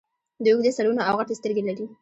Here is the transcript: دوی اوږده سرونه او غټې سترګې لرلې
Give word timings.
دوی 0.43 0.51
اوږده 0.53 0.71
سرونه 0.77 1.01
او 1.09 1.15
غټې 1.19 1.35
سترګې 1.39 1.61
لرلې 1.67 1.87